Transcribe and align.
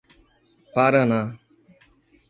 Paraná 0.73 1.21